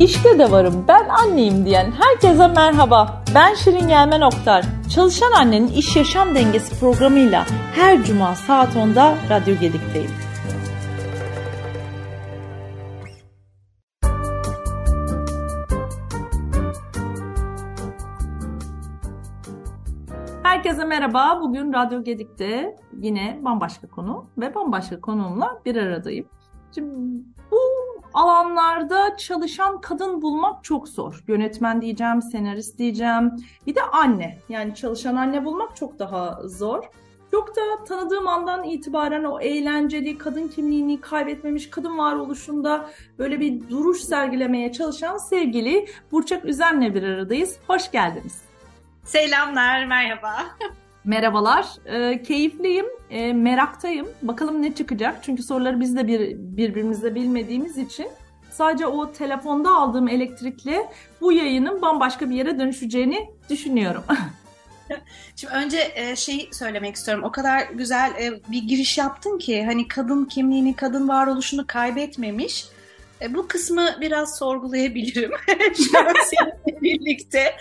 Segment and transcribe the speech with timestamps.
[0.00, 3.24] İşte de varım ben anneyim diyen herkese merhaba.
[3.34, 4.64] Ben Şirin Gelmen Oktar.
[4.94, 10.10] Çalışan Annenin İş Yaşam Dengesi programıyla her cuma saat 10'da Radyo Gedik'teyim.
[20.42, 21.40] Herkese merhaba.
[21.42, 26.26] Bugün Radyo Gedik'te yine bambaşka konu ve bambaşka konuğumla bir aradayım.
[26.74, 26.94] Şimdi
[27.50, 27.56] bu
[28.16, 31.24] alanlarda çalışan kadın bulmak çok zor.
[31.28, 33.32] Yönetmen diyeceğim, senarist diyeceğim.
[33.66, 34.38] Bir de anne.
[34.48, 36.84] Yani çalışan anne bulmak çok daha zor.
[37.30, 44.00] Çok da tanıdığım andan itibaren o eğlenceli kadın kimliğini kaybetmemiş kadın varoluşunda böyle bir duruş
[44.00, 47.58] sergilemeye çalışan sevgili Burçak Üzen'le bir aradayız.
[47.66, 48.42] Hoş geldiniz.
[49.04, 50.34] Selamlar, merhaba.
[51.06, 51.66] Merhabalar.
[51.86, 54.08] E, keyifliyim, e, meraktayım.
[54.22, 55.18] Bakalım ne çıkacak.
[55.22, 58.08] Çünkü soruları biz de bir, birbirimizle bilmediğimiz için
[58.50, 60.86] sadece o telefonda aldığım elektrikle
[61.20, 64.04] bu yayının bambaşka bir yere dönüşeceğini düşünüyorum.
[65.36, 67.24] Şimdi önce şey söylemek istiyorum.
[67.24, 72.66] O kadar güzel e, bir giriş yaptın ki hani kadın kimliğini, kadın varoluşunu kaybetmemiş.
[73.22, 75.30] E, bu kısmı biraz sorgulayabilirim.
[75.76, 77.56] Şu an seninle birlikte.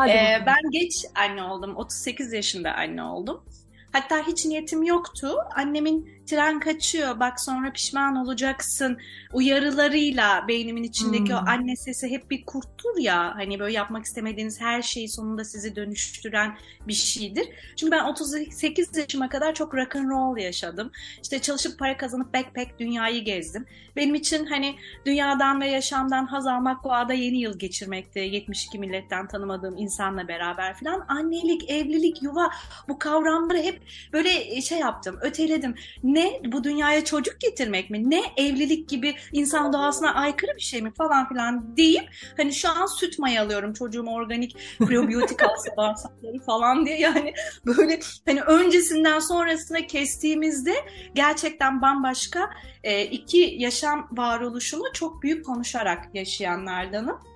[0.00, 1.76] Hadi ee, ben geç anne oldum.
[1.76, 3.44] 38 yaşında anne oldum.
[3.92, 5.36] Hatta hiç niyetim yoktu.
[5.56, 8.98] Annemin tren kaçıyor bak sonra pişman olacaksın
[9.32, 11.46] uyarılarıyla beynimin içindeki hmm.
[11.46, 15.76] o anne sesi hep bir kurttur ya hani böyle yapmak istemediğiniz her şeyi sonunda sizi
[15.76, 16.56] dönüştüren
[16.88, 17.48] bir şeydir.
[17.76, 20.90] Çünkü ben 38 yaşıma kadar çok rock and roll yaşadım.
[21.22, 23.66] İşte çalışıp para kazanıp backpack dünyayı gezdim.
[23.96, 28.18] Benim için hani dünyadan ve yaşamdan haz almak doğada yeni yıl geçirmekti.
[28.18, 31.04] 72 milletten tanımadığım insanla beraber falan.
[31.08, 32.50] Annelik, evlilik, yuva
[32.88, 35.74] bu kavramları hep böyle şey yaptım, öteledim.
[36.02, 36.52] Ne ne?
[36.52, 38.10] Bu dünyaya çocuk getirmek mi?
[38.10, 38.22] Ne?
[38.36, 43.18] Evlilik gibi insan doğasına aykırı bir şey mi falan filan deyip hani şu an süt
[43.18, 46.98] mayalıyorum çocuğum organik probiyotik alsa bağırsakları falan diye.
[46.98, 47.34] Yani
[47.66, 50.74] böyle hani öncesinden sonrasına kestiğimizde
[51.14, 52.50] gerçekten bambaşka
[52.82, 57.29] e, iki yaşam varoluşunu çok büyük konuşarak yaşayanlardanım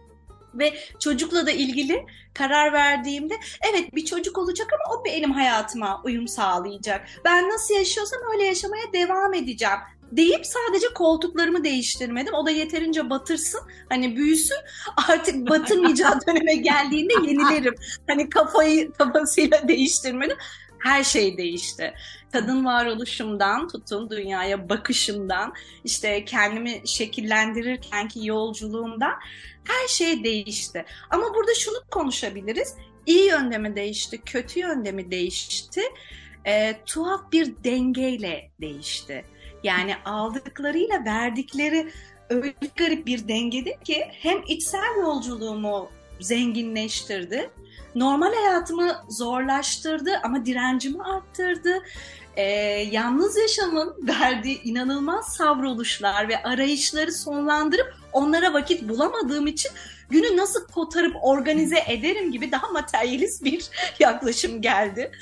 [0.55, 3.35] ve çocukla da ilgili karar verdiğimde
[3.73, 7.07] evet bir çocuk olacak ama o benim hayatıma uyum sağlayacak.
[7.25, 9.79] Ben nasıl yaşıyorsam öyle yaşamaya devam edeceğim
[10.17, 12.35] deyip sadece koltuklarımı değiştirmedim.
[12.35, 14.57] O da yeterince batırsın, hani büyüsün.
[15.09, 17.75] Artık batırmayacağı döneme geldiğinde yenilerim.
[18.07, 20.37] Hani kafayı kafasıyla değiştirmedim.
[20.85, 21.95] Her şey değişti.
[22.33, 29.15] Kadın varoluşumdan tutun dünyaya bakışımdan, işte kendimi şekillendirirkenki yolculuğumdan
[29.65, 30.85] her şey değişti.
[31.11, 32.75] Ama burada şunu konuşabiliriz.
[33.07, 35.81] İyi yönde mi değişti, kötü yönde mi değişti?
[36.47, 39.25] E, tuhaf bir dengeyle değişti.
[39.63, 41.91] Yani aldıklarıyla verdikleri
[42.31, 47.51] öyle garip bir dengede ki hem içsel yolculuğumu zenginleştirdi,
[47.95, 51.83] normal hayatımı zorlaştırdı ama direncimi arttırdı.
[52.37, 52.43] Ee,
[52.91, 59.71] yalnız yaşamın verdiği inanılmaz savruluşlar ve arayışları sonlandırıp onlara vakit bulamadığım için
[60.11, 63.65] günü nasıl kotarıp organize ederim gibi daha materyalist bir
[63.99, 65.13] yaklaşım geldi.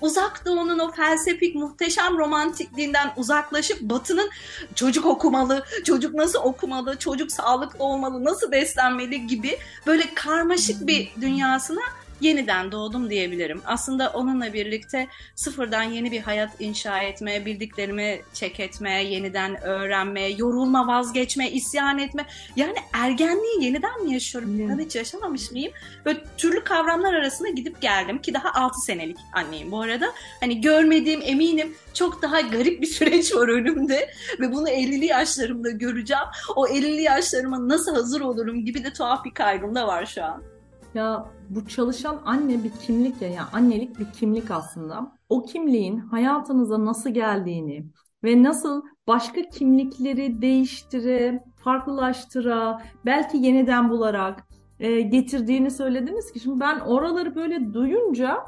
[0.00, 4.30] Uzak Doğu'nun o felsefik muhteşem romantikliğinden uzaklaşıp Batı'nın
[4.74, 11.82] çocuk okumalı, çocuk nasıl okumalı, çocuk sağlıklı olmalı, nasıl beslenmeli gibi böyle karmaşık bir dünyasına
[12.20, 13.62] yeniden doğdum diyebilirim.
[13.66, 20.86] Aslında onunla birlikte sıfırdan yeni bir hayat inşa etme, bildiklerimi çek etme, yeniden öğrenme, yorulma,
[20.86, 22.26] vazgeçme, isyan etme.
[22.56, 24.50] Yani ergenliği yeniden mi yaşıyorum?
[24.50, 24.68] Hmm.
[24.68, 25.72] Ben hiç yaşamamış mıyım?
[26.04, 30.12] Böyle türlü kavramlar arasında gidip geldim ki daha 6 senelik anneyim bu arada.
[30.40, 34.10] Hani görmediğim eminim çok daha garip bir süreç var önümde
[34.40, 36.24] ve bunu 50'li yaşlarımda göreceğim.
[36.56, 40.53] O 50'li yaşlarıma nasıl hazır olurum gibi de tuhaf bir kaygım da var şu an.
[40.94, 45.12] Ya bu çalışan anne bir kimlik ya, yani annelik bir kimlik aslında.
[45.28, 47.86] O kimliğin hayatınıza nasıl geldiğini
[48.24, 54.44] ve nasıl başka kimlikleri değiştire, farklılaştıra, belki yeniden bularak
[54.80, 58.38] e, getirdiğini söylediniz ki şimdi ben oraları böyle duyunca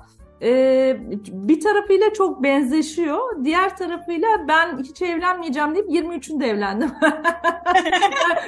[0.42, 0.96] e,
[1.32, 3.44] bir tarafıyla çok benzeşiyor.
[3.44, 6.92] Diğer tarafıyla ben hiç evlenmeyeceğim deyip 23'ünde evlendim.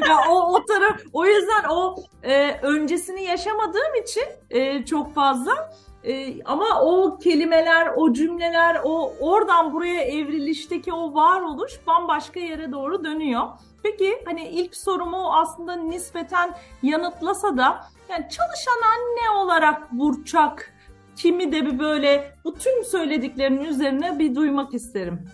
[0.09, 5.73] ya o, o taraf o yüzden o e, öncesini yaşamadığım için e, çok fazla
[6.05, 13.05] e, ama o kelimeler, o cümleler, o oradan buraya evrilişteki o varoluş bambaşka yere doğru
[13.05, 13.43] dönüyor.
[13.83, 16.51] Peki hani ilk sorumu aslında nispeten
[16.83, 20.78] yanıtlasa da yani çalışan anne olarak Burçak
[21.19, 25.31] kimi de bir böyle bu tüm söylediklerinin üzerine bir duymak isterim.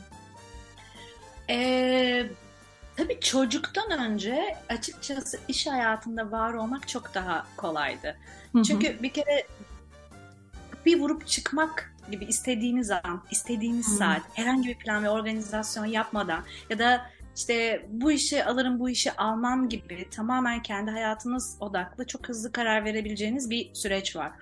[1.51, 2.27] Ee,
[2.97, 8.17] Tabii çocuktan önce açıkçası iş hayatında var olmak çok daha kolaydı.
[8.53, 8.63] Hı hı.
[8.63, 9.47] Çünkü bir kere
[10.87, 13.97] bir vurup çıkmak gibi istediğiniz an, istediğiniz hı.
[13.97, 19.13] saat, herhangi bir plan ve organizasyon yapmadan ya da işte bu işi alırım, bu işi
[19.13, 24.33] almam gibi tamamen kendi hayatınız odaklı çok hızlı karar verebileceğiniz bir süreç var.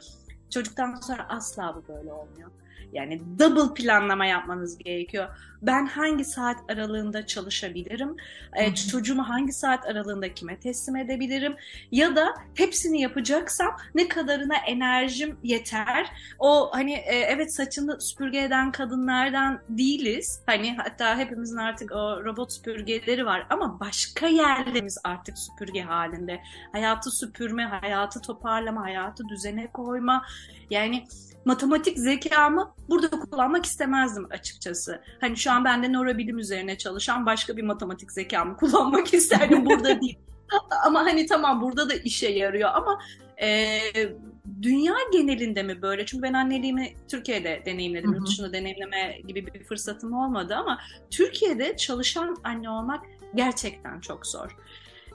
[0.52, 2.50] Çocuktan sonra asla bu böyle olmuyor.
[2.92, 5.28] Yani double planlama yapmanız gerekiyor.
[5.62, 8.16] Ben hangi saat aralığında çalışabilirim?
[8.56, 11.56] E, çocuğumu hangi saat aralığında kime teslim edebilirim?
[11.92, 16.06] Ya da hepsini yapacaksam ne kadarına enerjim yeter?
[16.38, 20.42] O hani e, evet saçını süpürge eden kadınlardan değiliz.
[20.46, 26.40] Hani hatta hepimizin artık o robot süpürgeleri var ama başka yerlerimiz artık süpürge halinde.
[26.72, 30.26] Hayatı süpürme, hayatı toparlama, hayatı düzene koyma.
[30.70, 31.04] Yani
[31.44, 35.02] matematik zekamı burada kullanmak istemezdim açıkçası.
[35.20, 40.00] Hani şu an ben de nörobilim üzerine çalışan başka bir matematik zekamı kullanmak isterdim burada
[40.00, 40.18] değil.
[40.86, 42.98] ama hani tamam burada da işe yarıyor ama
[43.42, 43.78] e,
[44.62, 46.06] dünya genelinde mi böyle?
[46.06, 48.14] Çünkü ben anneliğimi Türkiye'de deneyimledim.
[48.14, 50.78] Yurt dışında deneyimleme gibi bir fırsatım olmadı ama
[51.10, 53.04] Türkiye'de çalışan anne olmak
[53.34, 54.56] gerçekten çok zor.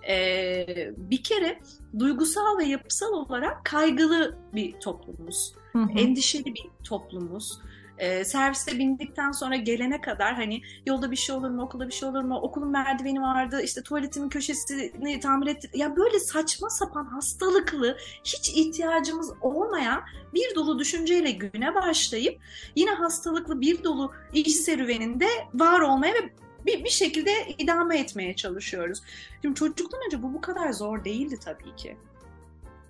[0.10, 1.60] Ee, bir kere
[2.00, 5.54] duygusal ve yapısal olarak kaygılı bir toplumuz.
[5.72, 6.00] Hı hı.
[6.00, 7.60] Endişeli bir toplumuz.
[7.98, 12.10] E, serviste bindikten sonra gelene kadar hani yolda bir şey olur mu, okulda bir şey
[12.10, 15.70] olur mu, okulun merdiveni vardı, işte tuvaletimin köşesini tamir etti.
[15.74, 20.02] Ya böyle saçma sapan hastalıklı, hiç ihtiyacımız olmayan
[20.34, 22.42] bir dolu düşünceyle güne başlayıp
[22.76, 26.30] yine hastalıklı bir dolu iş serüveninde var olmaya ve
[26.66, 29.02] bir, bir şekilde idame etmeye çalışıyoruz.
[29.42, 31.98] Şimdi çocuktan önce bu bu kadar zor değildi tabii ki.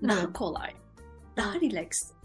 [0.03, 0.33] Daha evet.
[0.33, 0.73] kolay,
[1.37, 2.16] daha relaxed.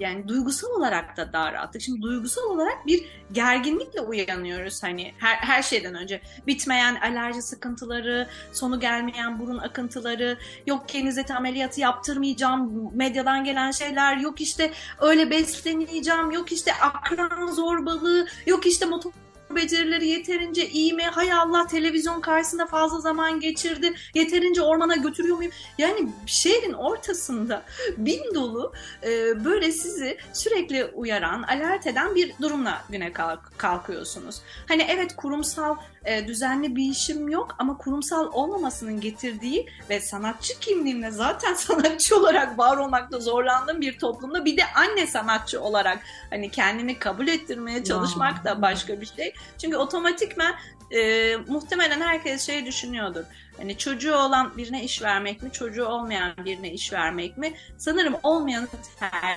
[0.00, 1.82] Yani duygusal olarak da daha rahattık.
[1.82, 6.20] Şimdi duygusal olarak bir gerginlikle uyanıyoruz hani her, her şeyden önce.
[6.46, 14.40] Bitmeyen alerji sıkıntıları, sonu gelmeyen burun akıntıları, yok kenizet ameliyatı yaptırmayacağım, medyadan gelen şeyler, yok
[14.40, 14.70] işte
[15.00, 19.12] öyle besleneceğim, yok işte akran zorbalığı, yok işte motor
[19.56, 21.02] becerileri yeterince iyi mi?
[21.02, 23.92] Hay Allah televizyon karşısında fazla zaman geçirdi.
[24.14, 25.52] Yeterince ormana götürüyor muyum?
[25.78, 27.62] Yani şehrin ortasında
[27.96, 34.42] bin dolu e, böyle sizi sürekli uyaran, alert eden bir durumla güne kalk kalkıyorsunuz.
[34.68, 41.10] Hani evet kurumsal e, düzenli bir işim yok ama kurumsal olmamasının getirdiği ve sanatçı kimliğimle
[41.10, 46.98] zaten sanatçı olarak var olmakta zorlandığım bir toplumda bir de anne sanatçı olarak hani kendini
[46.98, 49.34] kabul ettirmeye çalışmak da başka bir şey.
[49.58, 50.54] Çünkü otomatikmen
[50.90, 53.24] e, muhtemelen herkes şey düşünüyordur.
[53.56, 57.52] Hani çocuğu olan birine iş vermek mi, çocuğu olmayan birine iş vermek mi?
[57.78, 58.66] Sanırım olmayanı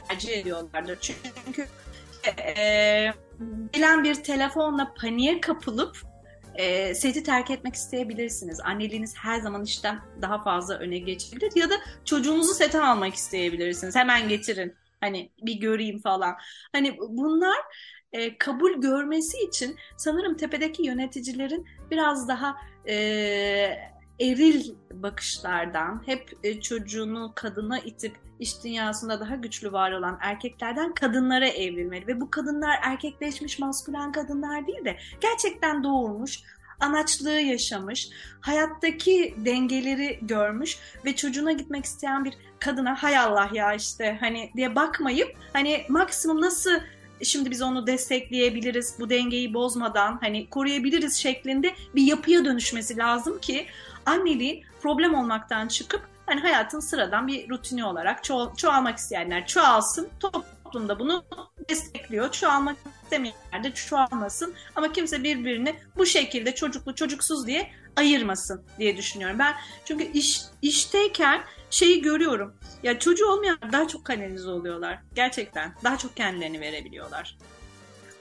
[0.07, 0.97] tercih ediyorlardır.
[1.01, 1.67] Çünkü
[2.27, 3.13] e,
[3.73, 6.12] gelen bir telefonla paniğe kapılıp
[6.55, 8.59] e, seti terk etmek isteyebilirsiniz.
[8.59, 13.95] Anneliğiniz her zaman işten daha fazla öne geçebilir ya da çocuğunuzu sete almak isteyebilirsiniz.
[13.95, 14.75] Hemen getirin.
[15.01, 16.35] Hani bir göreyim falan.
[16.71, 17.57] Hani bunlar
[18.11, 22.55] e, kabul görmesi için sanırım tepedeki yöneticilerin biraz daha
[22.87, 30.93] e, eril bakışlardan, hep e, çocuğunu kadına itip iş dünyasında daha güçlü var olan erkeklerden
[30.93, 32.07] kadınlara evrilmeli.
[32.07, 36.39] Ve bu kadınlar erkekleşmiş maskülen kadınlar değil de gerçekten doğurmuş,
[36.79, 38.09] anaçlığı yaşamış,
[38.41, 44.75] hayattaki dengeleri görmüş ve çocuğuna gitmek isteyen bir kadına hay Allah ya işte hani diye
[44.75, 46.71] bakmayıp hani maksimum nasıl
[47.23, 53.65] şimdi biz onu destekleyebiliriz bu dengeyi bozmadan hani koruyabiliriz şeklinde bir yapıya dönüşmesi lazım ki
[54.05, 60.99] anneliğin problem olmaktan çıkıp hani hayatın sıradan bir rutini olarak ço- çoğalmak isteyenler çoğalsın, toplumda
[60.99, 61.25] bunu
[61.69, 62.31] destekliyor.
[62.31, 69.39] Çoğalmak istemeyenler de çoğalmasın ama kimse birbirini bu şekilde çocuklu çocuksuz diye ayırmasın diye düşünüyorum.
[69.39, 69.53] Ben
[69.85, 72.55] çünkü iş işteyken şeyi görüyorum.
[72.83, 74.99] Ya çocuğu olmayan daha çok kanalize oluyorlar.
[75.15, 77.37] Gerçekten daha çok kendilerini verebiliyorlar.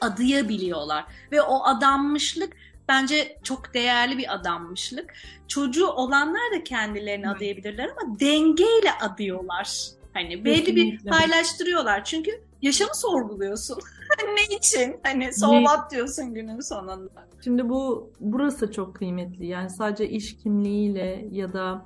[0.00, 2.52] Adayabiliyorlar ve o adanmışlık
[2.88, 5.14] bence çok değerli bir adammışlık.
[5.48, 7.36] Çocuğu olanlar da kendilerini evet.
[7.36, 9.78] adayabilirler ama dengeyle adıyorlar.
[10.14, 11.04] Hani belli Kesinlikle.
[11.04, 12.04] bir paylaştırıyorlar.
[12.04, 12.30] Çünkü
[12.62, 13.78] yaşamı sorguluyorsun.
[14.34, 14.96] ne için?
[15.02, 15.52] Hani so
[15.90, 17.28] diyorsun günün sonunda.
[17.44, 19.46] Şimdi bu burası çok kıymetli.
[19.46, 21.84] Yani sadece iş kimliğiyle ya da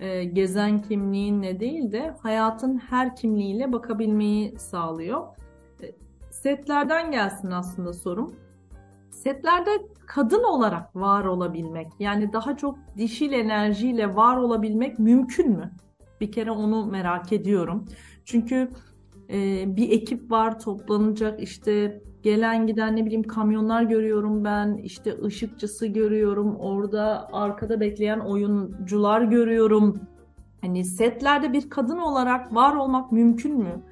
[0.00, 5.26] e, gezen kimliğinle değil de hayatın her kimliğiyle bakabilmeyi sağlıyor.
[5.82, 5.92] E,
[6.30, 8.36] setlerden gelsin aslında sorum.
[9.10, 9.70] Setlerde
[10.06, 15.72] kadın olarak var olabilmek, yani daha çok dişil enerjiyle var olabilmek mümkün mü?
[16.20, 17.84] Bir kere onu merak ediyorum.
[18.24, 18.70] Çünkü
[19.30, 24.74] e, bir ekip var toplanacak işte gelen giden ne bileyim kamyonlar görüyorum ben.
[24.74, 26.56] işte ışıkçısı görüyorum.
[26.56, 30.00] Orada arkada bekleyen oyuncular görüyorum.
[30.60, 33.82] Hani setlerde bir kadın olarak var olmak mümkün mü?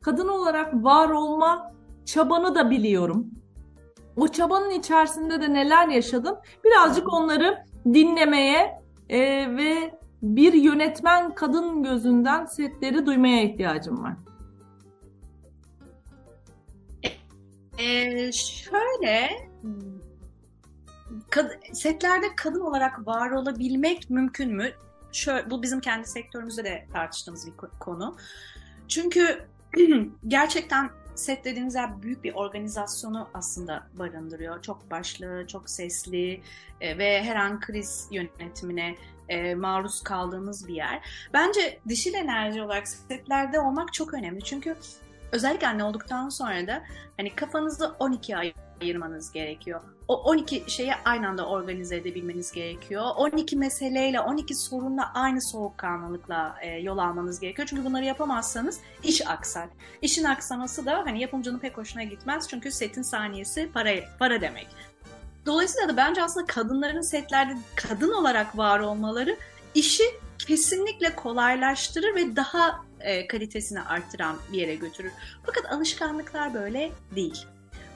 [0.00, 1.72] Kadın olarak var olma
[2.04, 3.30] çabanı da biliyorum.
[4.16, 6.36] O çabanın içerisinde de neler yaşadım?
[6.64, 9.18] Birazcık onları dinlemeye e,
[9.56, 14.14] ve bir yönetmen kadın gözünden setleri duymaya ihtiyacım var.
[17.78, 19.30] Ee, şöyle
[21.30, 24.70] kad setlerde kadın olarak var olabilmek mümkün mü?
[25.12, 28.16] Şöyle, bu bizim kendi sektörümüzde de tartıştığımız bir konu.
[28.88, 29.46] Çünkü
[30.28, 34.62] gerçekten set dediğimiz yer büyük bir organizasyonu aslında barındırıyor.
[34.62, 36.42] Çok başlı, çok sesli
[36.80, 38.94] e, ve her an kriz yönetimine
[39.28, 41.28] e, maruz kaldığımız bir yer.
[41.32, 44.44] Bence dişil enerji olarak setlerde olmak çok önemli.
[44.44, 44.76] Çünkü
[45.32, 46.82] özellikle anne olduktan sonra da
[47.16, 48.52] hani kafanızı 12 ay
[48.82, 49.80] ayırmanız gerekiyor.
[50.08, 53.04] O 12 şeyi aynı anda organize edebilmeniz gerekiyor.
[53.16, 57.68] 12 meseleyle, 12 sorunla aynı soğukkanlılıkla e, yol almanız gerekiyor.
[57.68, 59.68] Çünkü bunları yapamazsanız iş aksar.
[60.02, 62.48] İşin aksaması da hani yapımcının pek hoşuna gitmez.
[62.48, 64.66] Çünkü setin saniyesi para, para demek.
[65.46, 69.36] Dolayısıyla da bence aslında kadınların setlerde kadın olarak var olmaları
[69.74, 70.04] işi
[70.38, 75.12] kesinlikle kolaylaştırır ve daha e, kalitesini arttıran bir yere götürür.
[75.46, 77.46] Fakat alışkanlıklar böyle değil.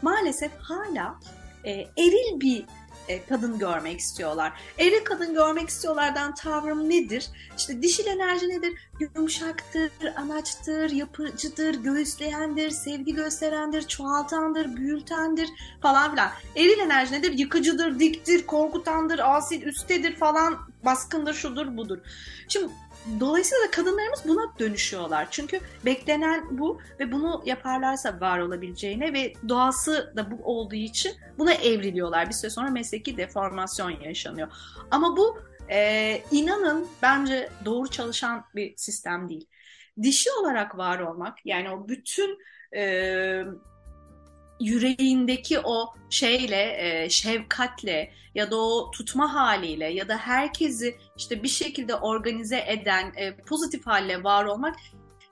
[0.03, 1.21] Maalesef hala
[1.65, 2.65] e, eril bir
[3.09, 4.53] e, kadın görmek istiyorlar.
[4.79, 7.31] Eril kadın görmek istiyorlardan tavrım nedir?
[7.59, 8.79] İşte dişil enerji nedir?
[9.01, 15.49] Yumuşaktır, anaçtır, yapıcıdır, göğüsleyendir, sevgi gösterendir, çoğaltandır, büyültendir
[15.83, 16.31] falan filan.
[16.57, 17.39] Eril enerji nedir?
[17.39, 21.99] Yıkıcıdır, diktir, korkutandır, asil, üstedir falan, baskındır, şudur, budur.
[22.49, 22.73] Şimdi
[23.21, 25.29] Dolayısıyla da kadınlarımız buna dönüşüyorlar.
[25.31, 31.53] Çünkü beklenen bu ve bunu yaparlarsa var olabileceğine ve doğası da bu olduğu için buna
[31.53, 32.29] evriliyorlar.
[32.29, 34.49] Bir süre sonra mesleki deformasyon yaşanıyor.
[34.91, 35.39] Ama bu
[35.71, 39.47] e, inanın bence doğru çalışan bir sistem değil.
[40.03, 42.39] Dişi olarak var olmak yani o bütün
[42.77, 43.45] e,
[44.61, 51.49] yüreğindeki o şeyle, e, şefkatle ya da o tutma haliyle ya da herkesi işte bir
[51.49, 54.77] şekilde organize eden e, pozitif halle var olmak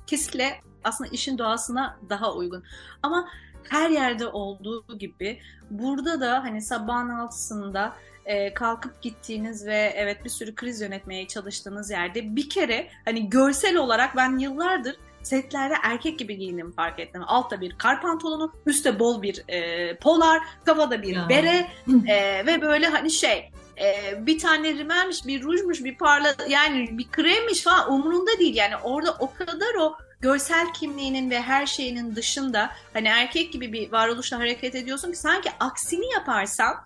[0.07, 2.65] kesinlikle aslında işin doğasına daha uygun.
[3.03, 3.29] Ama
[3.69, 5.41] her yerde olduğu gibi
[5.71, 11.91] burada da hani sabahın altısında e, kalkıp gittiğiniz ve evet bir sürü kriz yönetmeye çalıştığınız
[11.91, 17.23] yerde bir kere hani görsel olarak ben yıllardır setlerde erkek gibi giyindiğimi fark ettim.
[17.27, 21.29] Altta bir kar pantolonu, üstte bol bir e, polar, kafada bir ya.
[21.29, 21.67] bere
[22.09, 27.11] e, ve böyle hani şey e, bir tane rimelmiş, bir rujmuş, bir parla yani bir
[27.11, 28.57] kremmiş falan umurunda değil.
[28.57, 33.93] Yani orada o kadar o görsel kimliğinin ve her şeyinin dışında hani erkek gibi bir
[33.93, 36.77] varoluşla hareket ediyorsun ki sanki aksini yaparsan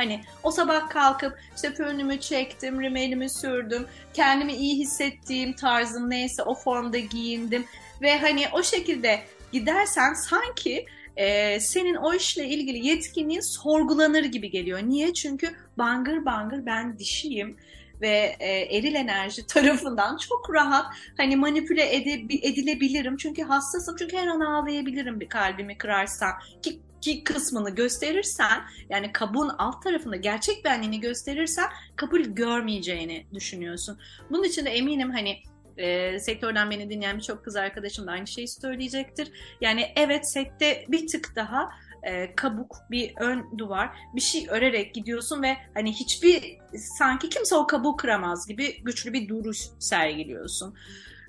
[0.00, 6.54] Hani o sabah kalkıp işte fönümü çektim, rimelimi sürdüm, kendimi iyi hissettiğim tarzım neyse o
[6.54, 7.64] formda giyindim.
[8.02, 9.20] Ve hani o şekilde
[9.52, 14.80] gidersen sanki e, senin o işle ilgili yetkinliğin sorgulanır gibi geliyor.
[14.82, 15.14] Niye?
[15.14, 17.56] Çünkü bangır bangır ben dişiyim
[18.00, 23.16] ve e, eril enerji tarafından çok rahat hani manipüle ede, edilebilirim.
[23.16, 23.96] Çünkü hassasım.
[23.98, 26.32] Çünkü her an ağlayabilirim bir kalbimi kırarsam.
[26.62, 31.66] Ki, ki kısmını gösterirsen yani kabuğun alt tarafında gerçek benliğini gösterirsen
[31.96, 33.98] kabul görmeyeceğini düşünüyorsun.
[34.30, 35.42] Bunun için de eminim hani
[35.76, 39.32] e, sektörden beni dinleyen birçok kız arkadaşım da aynı şeyi söyleyecektir.
[39.60, 41.70] Yani evet sette bir tık daha
[42.02, 46.58] e, kabuk, bir ön duvar, bir şey örerek gidiyorsun ve hani hiçbir
[46.98, 50.74] sanki kimse o kabuğu kıramaz gibi güçlü bir duruş sergiliyorsun.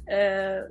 [0.07, 0.17] E,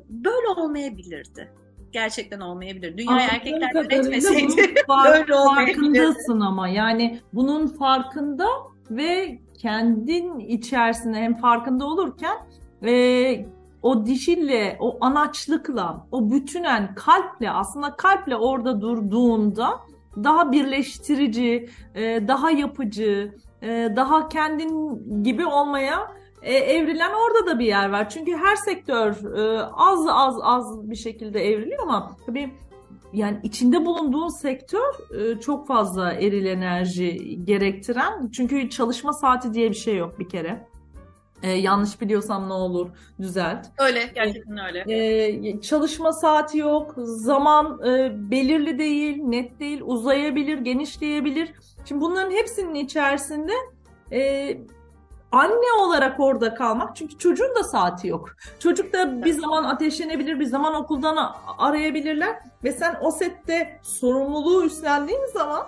[0.08, 1.52] böyle olmayabilirdi.
[1.92, 2.98] Gerçekten olmayabilir.
[2.98, 4.56] Dünyayı erkekler yönetmeseydi
[5.06, 5.98] böyle olmayabilirdi.
[5.98, 8.46] Farkındasın ama yani bunun farkında
[8.90, 12.36] ve kendin içerisinde hem farkında olurken
[12.86, 13.46] e,
[13.82, 19.80] o dişille, o anaçlıkla, o bütünen kalple aslında kalple orada durduğunda
[20.16, 27.66] daha birleştirici, e, daha yapıcı, e, daha kendin gibi olmaya e, evrilen orada da bir
[27.66, 28.08] yer var.
[28.08, 29.16] Çünkü her sektör
[29.76, 32.54] az az az bir şekilde evriliyor ama tabii
[33.12, 34.94] yani içinde bulunduğun sektör
[35.40, 38.30] çok fazla eril enerji gerektiren.
[38.30, 40.69] Çünkü çalışma saati diye bir şey yok bir kere.
[41.42, 43.66] Ee, yanlış biliyorsam ne olur düzelt.
[43.78, 44.84] Öyle gerçekten öyle.
[44.88, 51.52] Ee, çalışma saati yok, zaman e, belirli değil, net değil, uzayabilir, genişleyebilir.
[51.84, 53.52] Şimdi bunların hepsinin içerisinde
[54.12, 54.56] e,
[55.32, 58.36] anne olarak orada kalmak çünkü çocuğun da saati yok.
[58.58, 65.26] Çocuk da bir zaman ateşlenebilir, bir zaman okuldan arayabilirler ve sen o sette sorumluluğu üstlendiğin
[65.32, 65.66] zaman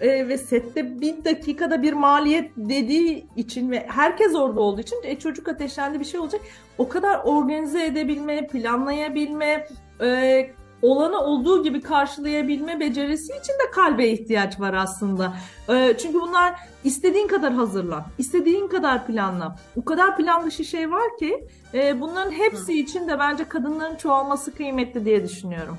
[0.00, 5.18] e, ve sette bir dakikada bir maliyet dediği için ve herkes orada olduğu için e,
[5.18, 6.40] çocuk ateşlendi bir şey olacak.
[6.78, 9.66] O kadar organize edebilme, planlayabilme,
[10.00, 10.50] e,
[10.82, 15.32] olanı olduğu gibi karşılayabilme becerisi için de kalbe ihtiyaç var aslında.
[15.68, 16.54] E, çünkü bunlar
[16.84, 19.56] istediğin kadar hazırlan, istediğin kadar planla.
[19.76, 24.54] O kadar plan dışı şey var ki e, bunların hepsi için de bence kadınların çoğalması
[24.54, 25.78] kıymetli diye düşünüyorum.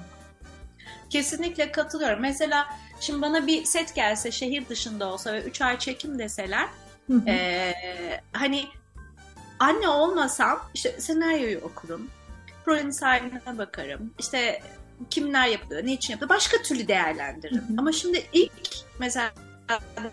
[1.09, 2.21] Kesinlikle katılıyorum.
[2.21, 2.65] Mesela
[3.01, 6.67] şimdi bana bir set gelse şehir dışında olsa ve 3 ay çekim deseler
[7.27, 7.73] e,
[8.33, 8.65] hani
[9.59, 12.09] anne olmasam işte senaryoyu okurum.
[12.65, 14.13] Projenin sahibine bakarım.
[14.19, 14.61] İşte
[15.09, 17.69] kimler yapıyor, ne için yapıyor, başka türlü değerlendiririm.
[17.69, 17.75] Hı hı.
[17.77, 18.51] Ama şimdi ilk
[18.99, 19.31] mesela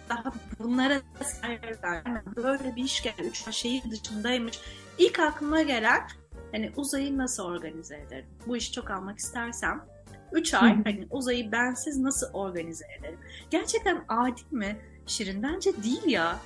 [0.08, 1.00] daha bunlara
[2.36, 4.58] böyle bir iş geldi, üç şehir dışındaymış.
[4.98, 6.08] İlk aklıma gelen
[6.52, 8.26] hani uzayı nasıl organize ederim?
[8.46, 9.84] Bu işi çok almak istersem
[10.32, 13.18] 3 ay hani uzayı bensiz nasıl organize ederim?
[13.50, 14.76] Gerçekten adil mi?
[15.06, 16.38] Şirin bence değil ya.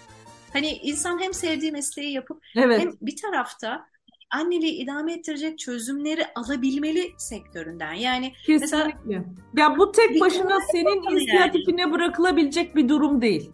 [0.53, 2.81] Hani insan hem sevdiği mesleği yapıp evet.
[2.81, 3.87] hem bir tarafta
[4.31, 7.93] anneliği idame ettirecek çözümleri alabilmeli sektöründen.
[7.93, 8.59] Yani Kesinlikle.
[9.07, 9.25] Mesela,
[9.57, 11.93] ya bu tek başına senin inisiyatifine yani.
[11.93, 13.51] bırakılabilecek bir durum değil.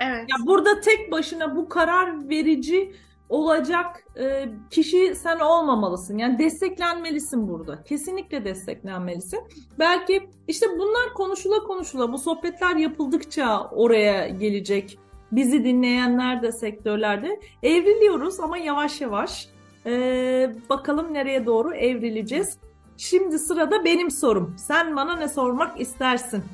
[0.00, 0.26] Evet.
[0.30, 2.92] Ya burada tek başına bu karar verici
[3.28, 6.18] olacak e, kişi sen olmamalısın.
[6.18, 7.82] Yani desteklenmelisin burada.
[7.82, 9.40] Kesinlikle desteklenmelisin.
[9.78, 14.98] Belki işte bunlar konuşula konuşula bu sohbetler yapıldıkça oraya gelecek.
[15.32, 19.48] Bizi dinleyenler de sektörlerde evriliyoruz ama yavaş yavaş.
[19.86, 22.58] Ee, bakalım nereye doğru evrileceğiz.
[22.96, 24.56] Şimdi sırada benim sorum.
[24.58, 26.44] Sen bana ne sormak istersin?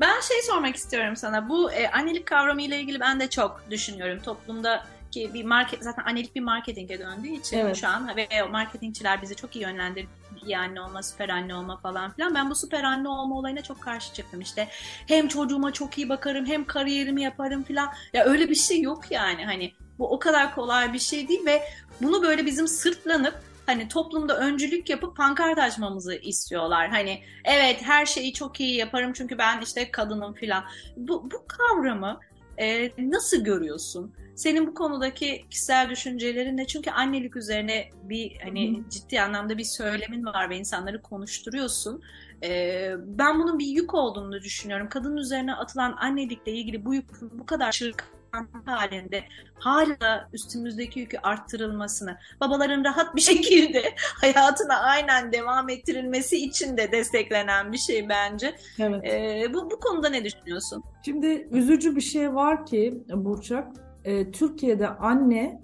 [0.00, 1.48] Ben şey sormak istiyorum sana.
[1.48, 4.22] Bu e, annelik kavramı ile ilgili ben de çok düşünüyorum.
[4.22, 7.76] Toplumda ki bir market zaten annelik bir marketinge döndüğü için evet.
[7.76, 10.08] şu an ve marketingçiler bizi çok iyi yönlendirdi.
[10.46, 12.34] İyi anne olma, süper anne olma falan filan.
[12.34, 14.40] Ben bu süper anne olma olayına çok karşı çıktım.
[14.40, 14.68] İşte
[15.06, 17.92] hem çocuğuma çok iyi bakarım hem kariyerimi yaparım filan.
[18.12, 19.44] Ya öyle bir şey yok yani.
[19.44, 21.62] Hani bu o kadar kolay bir şey değil ve
[22.00, 23.34] bunu böyle bizim sırtlanıp
[23.66, 26.88] hani toplumda öncülük yapıp pankart açmamızı istiyorlar.
[26.88, 30.64] Hani evet her şeyi çok iyi yaparım çünkü ben işte kadınım filan.
[30.96, 32.20] Bu, bu kavramı
[32.58, 34.14] e, nasıl görüyorsun?
[34.34, 36.66] Senin bu konudaki kişisel düşüncelerin ne?
[36.66, 38.90] Çünkü annelik üzerine bir hani Hı.
[38.90, 42.02] ciddi anlamda bir söylemin var ve insanları konuşturuyorsun.
[42.44, 44.88] Ee, ben bunun bir yük olduğunu düşünüyorum.
[44.88, 49.24] Kadın üzerine atılan annelikle ilgili bu yük bu kadar çırkan halinde
[49.58, 57.72] hala üstümüzdeki yükü arttırılmasını, babaların rahat bir şekilde hayatına aynen devam ettirilmesi için de desteklenen
[57.72, 58.56] bir şey bence.
[58.78, 59.04] Evet.
[59.04, 60.84] Ee, bu, bu konuda ne düşünüyorsun?
[61.04, 63.68] Şimdi üzücü bir şey var ki Burçak,
[64.04, 65.62] e, Türkiye'de anne,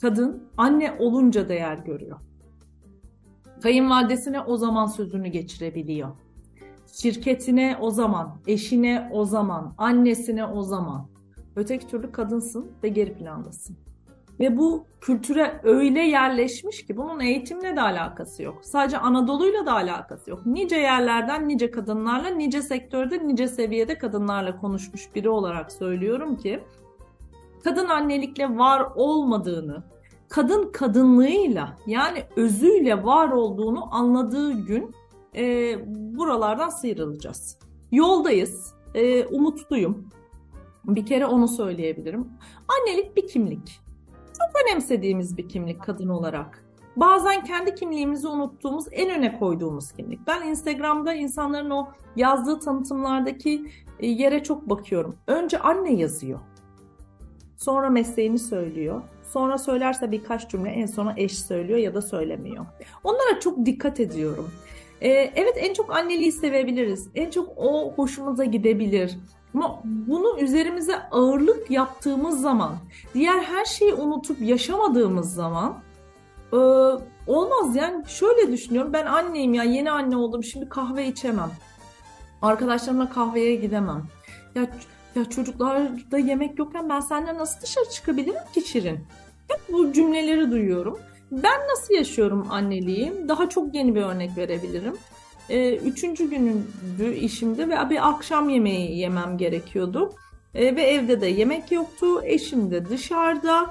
[0.00, 2.20] kadın anne olunca değer görüyor.
[3.62, 6.08] Kayınvalidesine o zaman sözünü geçirebiliyor.
[6.92, 11.08] Şirketine o zaman, eşine o zaman, annesine o zaman.
[11.56, 13.76] Öteki türlü kadınsın ve geri plandasın.
[14.40, 18.58] Ve bu kültüre öyle yerleşmiş ki bunun eğitimle de alakası yok.
[18.62, 20.46] Sadece Anadolu'yla da alakası yok.
[20.46, 26.60] Nice yerlerden nice kadınlarla, nice sektörde, nice seviyede kadınlarla konuşmuş biri olarak söylüyorum ki
[27.64, 29.82] kadın annelikle var olmadığını,
[30.28, 34.94] kadın kadınlığıyla yani özüyle var olduğunu anladığı gün
[35.36, 35.76] e,
[36.16, 37.58] buralardan sıyrılacağız.
[37.92, 40.08] Yoldayız, e, umutluyum.
[40.84, 42.28] Bir kere onu söyleyebilirim.
[42.68, 43.80] Annelik bir kimlik.
[44.38, 46.64] Çok önemsediğimiz bir kimlik kadın olarak.
[46.96, 50.26] Bazen kendi kimliğimizi unuttuğumuz, en öne koyduğumuz kimlik.
[50.26, 55.14] Ben Instagram'da insanların o yazdığı tanıtımlardaki e, yere çok bakıyorum.
[55.26, 56.40] Önce anne yazıyor.
[57.60, 59.02] Sonra mesleğini söylüyor.
[59.32, 62.66] Sonra söylerse birkaç cümle en sona eş söylüyor ya da söylemiyor.
[63.04, 64.50] Onlara çok dikkat ediyorum.
[65.00, 67.08] Ee, evet en çok anneliği sevebiliriz.
[67.14, 69.18] En çok o hoşumuza gidebilir.
[69.54, 72.76] Ama bunu üzerimize ağırlık yaptığımız zaman,
[73.14, 75.78] diğer her şeyi unutup yaşamadığımız zaman
[76.52, 76.56] e,
[77.26, 77.76] olmaz.
[77.76, 78.92] Yani şöyle düşünüyorum.
[78.92, 80.44] Ben anneyim ya yeni anne oldum.
[80.44, 81.50] Şimdi kahve içemem.
[82.42, 84.02] Arkadaşlarımla kahveye gidemem.
[84.54, 84.66] Ya
[85.14, 89.00] ya çocuklarda yemek yokken ben senden nasıl dışarı çıkabilirim ki Şirin?
[89.48, 90.98] Hep bu cümleleri duyuyorum.
[91.32, 93.12] Ben nasıl yaşıyorum anneliği?
[93.28, 94.96] Daha çok yeni bir örnek verebilirim.
[95.48, 100.12] Ee, üçüncü günündü işimde ve bir akşam yemeği yemem gerekiyordu.
[100.54, 102.22] Ee, ve evde de yemek yoktu.
[102.24, 103.70] Eşim de dışarıda.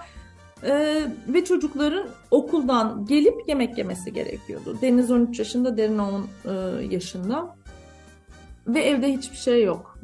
[0.63, 4.78] Ee, ve çocukların okuldan gelip yemek yemesi gerekiyordu.
[4.82, 6.52] Deniz 13 yaşında, Derin 10 e,
[6.86, 7.56] yaşında.
[8.67, 9.99] Ve evde hiçbir şey yok.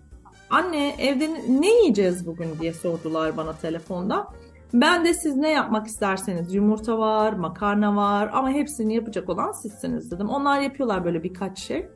[0.50, 4.28] Anne evde ne yiyeceğiz bugün diye sordular bana telefonda.
[4.74, 10.12] Ben de siz ne yapmak isterseniz yumurta var, makarna var ama hepsini yapacak olan sizsiniz
[10.12, 10.30] dedim.
[10.30, 11.88] Onlar yapıyorlar böyle birkaç şey.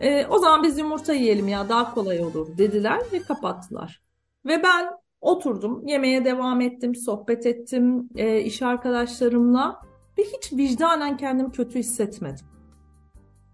[0.00, 4.02] E, o zaman biz yumurta yiyelim ya daha kolay olur dediler ve kapattılar.
[4.46, 9.80] Ve ben oturdum, yemeğe devam ettim, sohbet ettim e, iş arkadaşlarımla
[10.18, 12.46] ve hiç vicdanen kendimi kötü hissetmedim.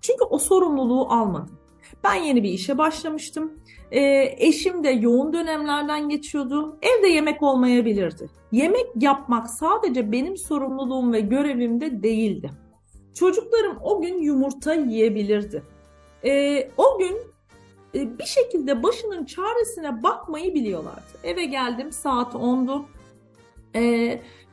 [0.01, 1.59] Çünkü o sorumluluğu almadım.
[2.05, 3.53] Ben yeni bir işe başlamıştım.
[3.91, 4.01] E,
[4.39, 6.79] eşim de yoğun dönemlerden geçiyordu.
[6.83, 8.31] Evde yemek olmayabilirdi.
[8.53, 12.51] Yemek yapmak sadece benim sorumluluğum ve görevim de değildi.
[13.15, 15.63] Çocuklarım o gün yumurta yiyebilirdi.
[16.25, 17.17] E, o gün
[17.95, 21.19] e, bir şekilde başının çaresine bakmayı biliyorlardı.
[21.25, 22.85] Eve geldim saat 10'du
[23.75, 23.83] e,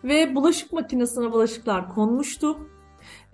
[0.03, 2.57] ve bulaşık makinesine bulaşıklar konmuştu.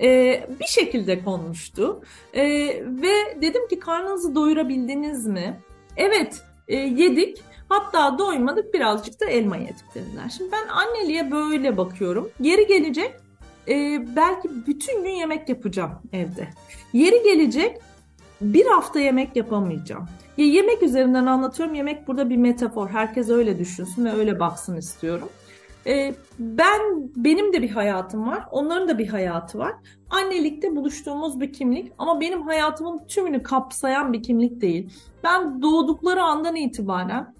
[0.02, 2.02] E, bir şekilde konmuştu
[2.34, 2.44] e,
[2.86, 5.60] ve dedim ki karnınızı doyurabildiniz mi?
[5.98, 10.34] Evet e, yedik hatta doymadık birazcık da elma yedik dediler.
[10.38, 12.30] Şimdi ben anneliğe böyle bakıyorum.
[12.40, 13.12] Yeri gelecek
[13.68, 16.48] e, belki bütün gün yemek yapacağım evde.
[16.94, 17.78] Yeri gelecek
[18.42, 20.08] bir hafta yemek yapamayacağım.
[20.38, 21.76] Ya yemek üzerinden anlatıyorum.
[21.76, 22.90] Yemek burada bir metafor.
[22.90, 25.30] Herkes öyle düşünsün ve öyle baksın istiyorum.
[25.88, 26.82] Ee, ben
[27.16, 28.44] benim de bir hayatım var.
[28.52, 29.74] Onların da bir hayatı var.
[30.10, 34.94] Annelikte buluştuğumuz bir kimlik ama benim hayatımın tümünü kapsayan bir kimlik değil.
[35.24, 37.36] Ben doğdukları andan itibaren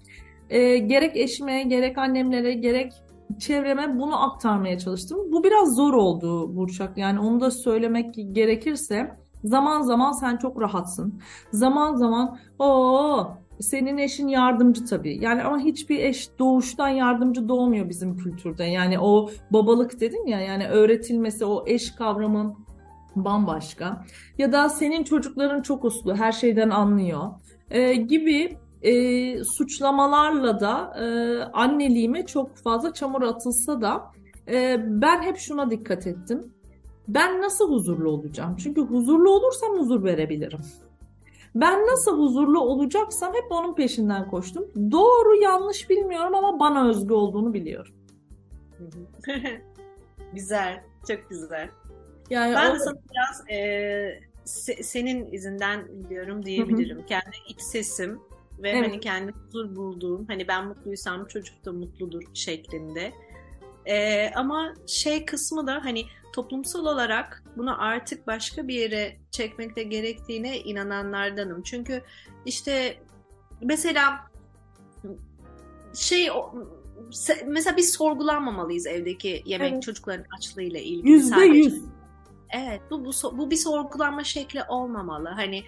[0.50, 2.92] e, gerek eşime, gerek annemlere, gerek
[3.38, 5.18] çevreme bunu aktarmaya çalıştım.
[5.32, 6.98] Bu biraz zor oldu Burçak.
[6.98, 11.20] Yani onu da söylemek gerekirse Zaman zaman sen çok rahatsın.
[11.52, 13.28] Zaman zaman o
[13.60, 15.18] senin eşin yardımcı tabii.
[15.20, 18.64] Yani ama hiçbir eş doğuştan yardımcı doğmuyor bizim kültürde.
[18.64, 22.56] Yani o babalık dedin ya yani öğretilmesi o eş kavramı
[23.16, 24.04] bambaşka.
[24.38, 27.30] Ya da senin çocukların çok uslu, her şeyden anlıyor
[27.70, 31.04] ee, gibi e, suçlamalarla da e,
[31.52, 34.02] anneliğime çok fazla çamur atılsa da
[34.48, 36.52] e, ben hep şuna dikkat ettim
[37.08, 38.56] ben nasıl huzurlu olacağım?
[38.56, 40.60] Çünkü huzurlu olursam huzur verebilirim.
[41.54, 44.64] Ben nasıl huzurlu olacaksam hep onun peşinden koştum.
[44.92, 47.94] Doğru yanlış bilmiyorum ama bana özgü olduğunu biliyorum.
[50.32, 51.68] güzel, çok güzel.
[52.30, 52.74] Yani ben o...
[52.74, 56.98] de sana biraz e, se, senin izinden biliyorum diyebilirim.
[56.98, 57.06] Hı hı.
[57.06, 58.20] Kendi iç sesim
[58.58, 58.86] ve evet.
[58.86, 63.12] hani kendi huzur bulduğum, hani ben mutluysam çocuk da mutludur şeklinde.
[63.86, 70.58] E, ama şey kısmı da hani toplumsal olarak bunu artık başka bir yere çekmekte gerektiğine
[70.58, 71.62] inananlardanım.
[71.62, 72.02] Çünkü
[72.46, 72.98] işte
[73.60, 74.20] mesela
[75.94, 76.28] şey
[77.46, 79.82] mesela biz sorgulanmamalıyız evdeki yemek evet.
[79.82, 81.10] çocukların açlığıyla ilgili.
[81.10, 81.82] Yüzde yüz.
[82.50, 85.28] Evet bu, bu, bu bir sorgulanma şekli olmamalı.
[85.28, 85.64] Hani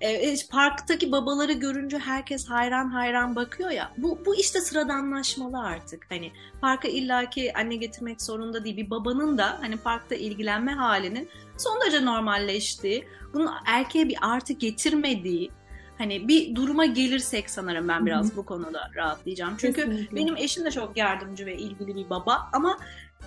[0.00, 3.92] e, e, parktaki babaları görünce herkes hayran hayran bakıyor ya.
[3.96, 6.06] Bu, bu işte sıradanlaşmalı artık.
[6.10, 8.76] Hani parka illaki anne getirmek zorunda değil.
[8.76, 15.50] Bir babanın da hani parkta ilgilenme halinin son derece normalleştiği, bunun erkeğe bir artı getirmediği
[15.98, 18.36] hani bir duruma gelirsek sanırım ben biraz Hı-hı.
[18.36, 19.54] bu konuda rahatlayacağım.
[19.58, 20.16] Çünkü Kesinlikle.
[20.16, 22.78] benim eşim de çok yardımcı ve ilgili bir baba ama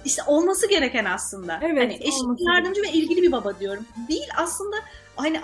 [0.06, 1.60] işte olması gereken aslında.
[1.62, 3.86] Evet, hani eşim yardımcı ve ilgili bir baba diyorum.
[4.10, 4.76] Değil aslında
[5.16, 5.42] hani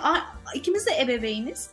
[0.54, 1.70] ikimiz de ebeveyniz.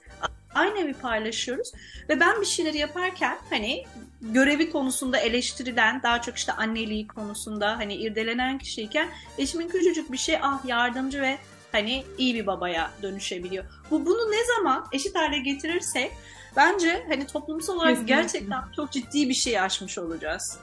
[0.56, 1.72] Aynı evi paylaşıyoruz
[2.10, 3.84] ve ben bir şeyleri yaparken hani
[4.22, 10.38] görevi konusunda eleştirilen daha çok işte anneliği konusunda hani irdelenen kişiyken eşimin küçücük bir şey
[10.42, 11.38] ah yardımcı ve
[11.72, 13.66] hani iyi bir babaya dönüşebiliyor.
[13.92, 16.12] Bu bunu ne zaman eşit hale getirirsek
[16.56, 18.16] bence hani toplumsal olarak Kesinlikle.
[18.16, 20.60] gerçekten çok ciddi bir şey aşmış olacağız.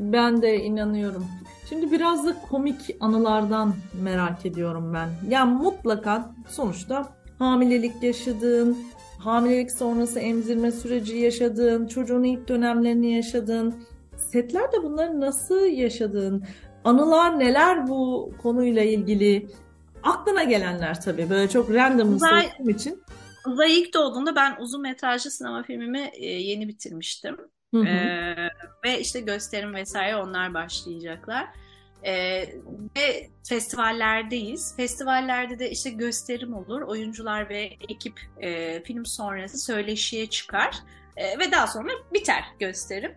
[0.00, 1.26] Ben de inanıyorum.
[1.68, 5.08] Şimdi biraz da komik anılardan merak ediyorum ben.
[5.28, 8.78] Ya mutlaka sonuçta hamilelik yaşadığın,
[9.18, 13.74] hamilelik sonrası emzirme süreci yaşadığın, çocuğun ilk dönemlerini yaşadığın,
[14.16, 16.44] setlerde bunları nasıl yaşadığın,
[16.84, 19.46] anılar neler bu konuyla ilgili?
[20.02, 23.02] Aklına gelenler tabii böyle çok random Uzay, için.
[23.46, 27.36] Uzay ilk doğduğunda ben uzun metrajlı sinema filmimi e, yeni bitirmiştim.
[27.74, 27.86] Hı hı.
[27.86, 28.50] Ee,
[28.84, 31.48] ve işte gösterim vesaire onlar başlayacaklar.
[32.04, 32.48] Ee,
[32.96, 34.76] ve festivallerdeyiz.
[34.76, 36.82] Festivallerde de işte gösterim olur.
[36.82, 40.74] Oyuncular ve ekip e, film sonrası söyleşiye çıkar.
[41.16, 43.14] E, ve daha sonra biter gösterim.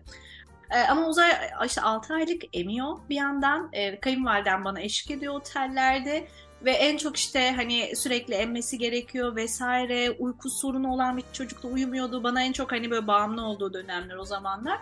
[0.70, 1.30] E, ama Uzay
[1.66, 3.70] işte 6 aylık emiyor bir yandan.
[3.72, 6.28] E, kayınvaliden bana eşlik ediyor otellerde
[6.64, 11.68] ve en çok işte hani sürekli emmesi gerekiyor vesaire uyku sorunu olan bir çocuk da
[11.68, 12.22] uyumuyordu.
[12.22, 14.78] Bana en çok hani böyle bağımlı olduğu dönemler o zamanlar.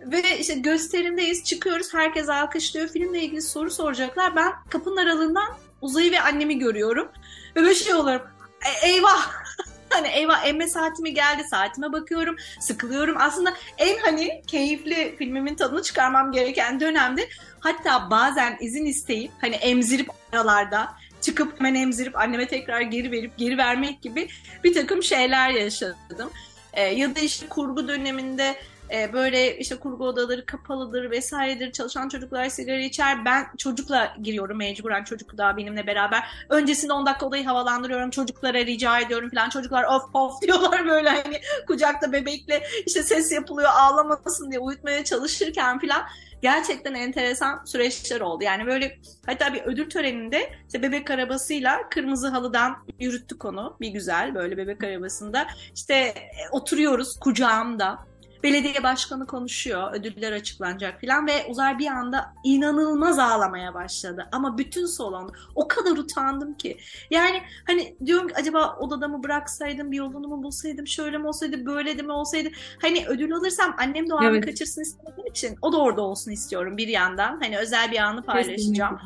[0.00, 2.88] Ve işte gösterimdeyiz çıkıyoruz herkes alkışlıyor.
[2.88, 4.36] Filmle ilgili soru soracaklar.
[4.36, 7.08] Ben kapının aralığından Uzay'ı ve annemi görüyorum.
[7.56, 8.22] Ve böyle şey olurum
[8.64, 9.32] e, eyvah!
[9.90, 13.16] Hani eyvah emme saatimi geldi saatime bakıyorum sıkılıyorum.
[13.18, 17.28] Aslında en hani keyifli filmimin tadını çıkarmam gereken dönemde
[17.60, 23.58] hatta bazen izin isteyip hani emzirip aralarda çıkıp hemen emzirip anneme tekrar geri verip geri
[23.58, 24.28] vermek gibi
[24.64, 26.30] bir takım şeyler yaşadım.
[26.72, 28.56] Ee, ya da işte kurgu döneminde
[28.90, 31.72] e, böyle işte kurgu odaları kapalıdır vesairedir.
[31.72, 33.24] Çalışan çocuklar sigara içer.
[33.24, 36.24] Ben çocukla giriyorum mecburen çocuk da benimle beraber.
[36.48, 38.10] Öncesinde 10 dakika odayı havalandırıyorum.
[38.10, 39.48] Çocuklara rica ediyorum falan.
[39.48, 45.80] Çocuklar of of diyorlar böyle hani kucakta bebekle işte ses yapılıyor ağlamasın diye uyutmaya çalışırken
[45.80, 46.02] falan
[46.44, 48.44] gerçekten enteresan süreçler oldu.
[48.44, 54.34] Yani böyle hatta bir ödül töreninde işte bebek arabasıyla kırmızı halıdan yürüttük onu bir güzel
[54.34, 55.46] böyle bebek arabasında.
[55.74, 56.14] İşte e,
[56.52, 57.98] oturuyoruz kucağımda
[58.44, 64.28] belediye başkanı konuşuyor, ödüller açıklanacak falan ve Uzay bir anda inanılmaz ağlamaya başladı.
[64.32, 66.78] Ama bütün salon o kadar utandım ki.
[67.10, 71.66] Yani hani diyorum ki acaba odada mı bıraksaydım, bir yolunu mu bulsaydım, şöyle mi olsaydı,
[71.66, 72.48] böyle de mi olsaydı.
[72.82, 76.76] Hani ödül alırsam annem de o anı kaçırsın istediğim için o da orada olsun istiyorum
[76.76, 77.40] bir yandan.
[77.42, 79.00] Hani özel bir anı paylaşacağım.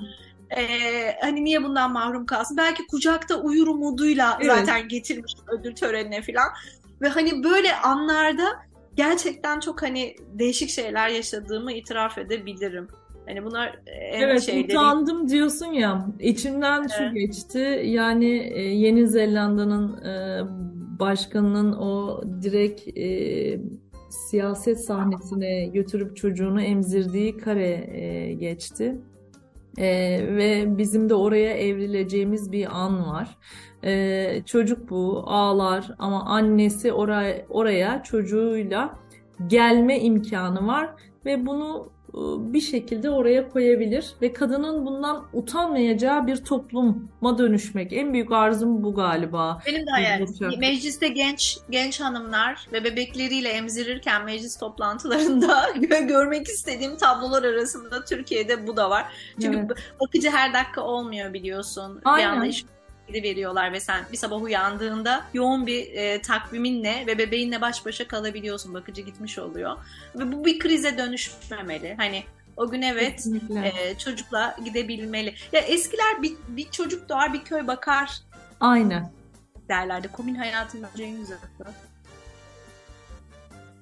[0.56, 2.56] Ee, hani niye bundan mahrum kalsın?
[2.56, 4.56] Belki kucakta uyur umuduyla evet.
[4.56, 6.48] zaten getirmiş ödül törenine falan.
[7.02, 8.67] Ve hani böyle anlarda
[8.98, 12.88] gerçekten çok hani değişik şeyler yaşadığımı itiraf edebilirim.
[13.26, 14.64] Hani bunlar en evet, şeyleri...
[14.64, 16.06] utandım diyorsun ya.
[16.20, 16.90] İçimden evet.
[16.98, 17.82] şu geçti.
[17.84, 20.42] Yani e, Yeni Zelanda'nın e,
[21.00, 23.60] başkanının o direkt e,
[24.10, 28.96] siyaset sahnesine götürüp çocuğunu emzirdiği kare e, geçti.
[29.78, 29.86] E,
[30.36, 33.38] ve bizim de oraya evrileceğimiz bir an var.
[33.84, 38.98] Ee, çocuk bu ağlar ama annesi oraya, oraya çocuğuyla
[39.46, 40.90] gelme imkanı var
[41.24, 47.92] ve bunu bir şekilde oraya koyabilir ve kadının bundan utanmayacağı bir topluma dönüşmek.
[47.92, 49.62] En büyük arzum bu galiba.
[49.66, 50.28] Benim de hayalim.
[50.58, 55.70] Mecliste genç genç hanımlar ve bebekleriyle emzirirken meclis toplantılarında
[56.08, 59.04] görmek istediğim tablolar arasında Türkiye'de bu da var.
[59.40, 59.70] Çünkü evet.
[60.00, 62.00] bakıcı her dakika olmuyor biliyorsun.
[62.04, 62.32] Aynen.
[62.32, 62.64] Bir anda iş
[63.12, 68.74] veriyorlar ve sen bir sabah uyandığında yoğun bir e, takviminle ve bebeğinle baş başa kalabiliyorsun.
[68.74, 69.76] Bakıcı gitmiş oluyor.
[70.14, 71.94] Ve bu bir krize dönüşmemeli.
[71.96, 72.24] Hani
[72.56, 73.26] o gün evet
[73.64, 75.34] e, çocukla gidebilmeli.
[75.52, 78.10] Ya eskiler bir, bir çocuk doğar bir köy bakar.
[78.60, 79.12] Aynen.
[79.68, 80.08] Derlerdi.
[80.08, 81.38] Komün hayatının en güzel.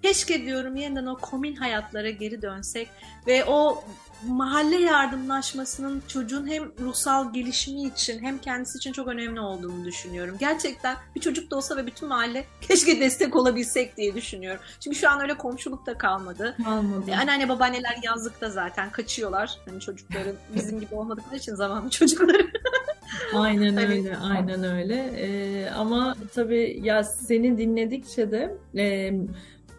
[0.03, 2.89] Keşke diyorum yeniden o komün hayatlara geri dönsek
[3.27, 3.85] ve o
[4.25, 10.37] mahalle yardımlaşmasının çocuğun hem ruhsal gelişimi için hem kendisi için çok önemli olduğunu düşünüyorum.
[10.41, 14.61] Gerçekten bir çocuk da olsa ve bütün mahalle keşke destek olabilsek diye düşünüyorum.
[14.81, 16.57] Çünkü şu an öyle komşuluk da kalmadı.
[16.65, 17.11] Kalmadı.
[17.11, 19.59] Ee, anneanne babaanneler yazlıkta zaten kaçıyorlar.
[19.69, 22.47] Hani çocukların bizim gibi olmadıkları için zamanlı çocukları.
[23.35, 24.95] aynen öyle, aynen öyle.
[25.17, 29.13] Ee, ama tabii ya seni dinledikçe de e,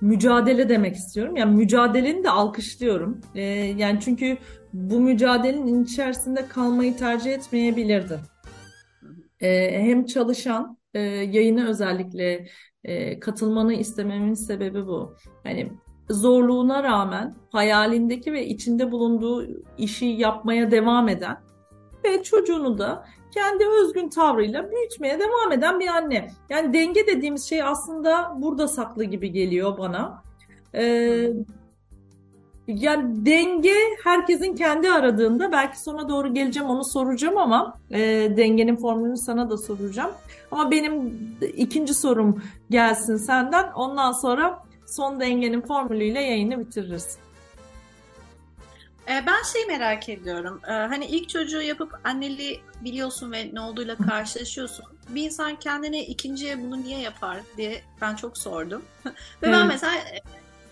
[0.01, 1.35] mücadele demek istiyorum.
[1.35, 3.21] Yani mücadeleni de alkışlıyorum.
[3.35, 3.41] E,
[3.77, 4.37] yani çünkü
[4.73, 8.19] bu mücadelenin içerisinde kalmayı tercih etmeyebilirdin.
[9.39, 12.47] E, hem çalışan e, yayına özellikle
[12.83, 15.15] e, katılmanı istememin sebebi bu.
[15.45, 15.71] Yani
[16.09, 21.37] zorluğuna rağmen hayalindeki ve içinde bulunduğu işi yapmaya devam eden
[22.05, 26.31] ve çocuğunu da kendi özgün tavrıyla büyütmeye devam eden bir anne.
[26.49, 30.23] Yani denge dediğimiz şey aslında burada saklı gibi geliyor bana.
[30.75, 31.29] Ee,
[32.67, 37.99] yani denge herkesin kendi aradığında belki sonra doğru geleceğim onu soracağım ama e,
[38.37, 40.11] dengenin formülünü sana da soracağım.
[40.51, 43.71] Ama benim ikinci sorum gelsin senden.
[43.71, 47.17] Ondan sonra son dengenin formülüyle yayını bitiririz.
[49.09, 50.61] Ee, ben şey merak ediyorum.
[50.67, 54.85] Ee, hani ilk çocuğu yapıp anneli biliyorsun ve ne olduğuyla karşılaşıyorsun.
[55.09, 58.85] Bir insan kendine ikinciye bunu niye yapar diye ben çok sordum.
[59.43, 60.21] ve ben mesela e,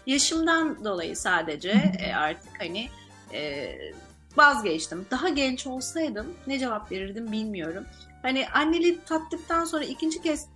[0.06, 1.70] yaşımdan dolayı sadece
[2.00, 2.90] e, artık hani
[3.34, 3.72] e,
[4.38, 5.06] vazgeçtim.
[5.12, 7.86] Daha genç olsaydım ne cevap verirdim bilmiyorum.
[8.22, 10.48] Hani anneli tattıktan sonra ikinci kez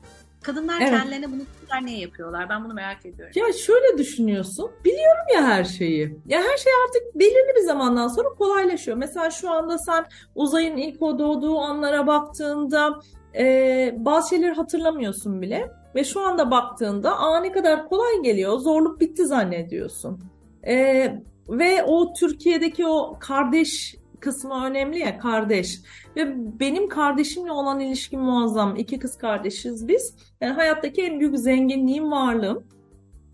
[0.43, 0.89] Kadınlar evet.
[0.89, 1.41] kendilerine bunu
[1.85, 2.49] niye yapıyorlar?
[2.49, 3.33] Ben bunu merak ediyorum.
[3.35, 4.71] Ya şöyle düşünüyorsun.
[4.85, 6.17] Biliyorum ya her şeyi.
[6.25, 8.97] Ya her şey artık belirli bir zamandan sonra kolaylaşıyor.
[8.97, 12.99] Mesela şu anda sen uzayın ilk o doğduğu anlara baktığında
[13.35, 15.71] e, bazı şeyleri hatırlamıyorsun bile.
[15.95, 18.59] Ve şu anda baktığında aa ne kadar kolay geliyor.
[18.59, 20.19] Zorluk bitti zannediyorsun.
[20.67, 21.05] E,
[21.49, 25.81] ve o Türkiye'deki o kardeş kısmı önemli ya kardeş.
[26.15, 28.75] Ve benim kardeşimle olan ilişkim muazzam.
[28.75, 30.15] İki kız kardeşiz biz.
[30.41, 32.63] Yani hayattaki en büyük zenginliğim varlığım.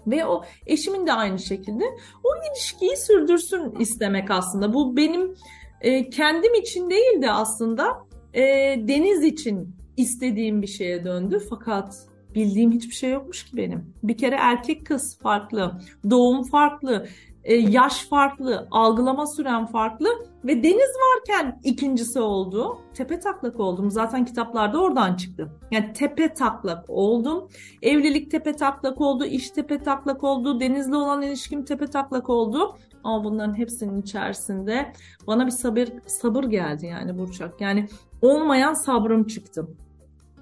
[0.08, 1.84] Ve o eşimin de aynı şekilde
[2.24, 4.74] o ilişkiyi sürdürsün istemek aslında.
[4.74, 5.36] Bu benim
[5.82, 7.88] e, kendim için değil de aslında
[8.34, 8.42] e,
[8.88, 11.42] Deniz için istediğim bir şeye döndü.
[11.50, 13.94] Fakat bildiğim hiçbir şey yokmuş ki benim.
[14.04, 17.08] Bir kere erkek kız farklı, doğum farklı,
[17.46, 20.08] e, yaş farklı, algılama süren farklı
[20.46, 22.78] ve deniz varken ikincisi oldu.
[22.94, 23.92] Tepe taklak oldum.
[23.92, 25.52] Zaten kitaplarda oradan çıktı.
[25.72, 27.48] Yani tepe taklak oldum.
[27.82, 32.78] Evlilik tepe taklak oldu, iş tepe taklak oldu, denizle olan ilişkim tepe taklak oldu.
[33.04, 34.94] Ama bunların hepsinin içerisinde
[35.28, 37.62] bana bir sabır sabır geldi yani Burçak.
[37.62, 37.88] Yani
[38.22, 39.68] olmayan sabrım çıktı.